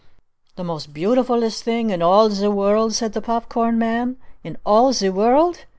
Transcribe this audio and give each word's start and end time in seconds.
"The 0.55 0.63
most 0.63 0.95
beautifulest 0.95 1.63
thing 1.63 1.91
in 1.91 2.01
all 2.01 2.31
zee 2.31 2.47
world?" 2.47 2.93
said 2.95 3.13
the 3.13 3.21
Pop 3.21 3.47
Corn 3.49 3.77
Man. 3.77 4.17
"In 4.43 4.57
all 4.65 4.93
zee 4.93 5.09
world? 5.09 5.65